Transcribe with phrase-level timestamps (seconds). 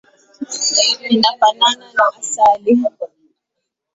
[1.15, 2.73] Inafanana na asali.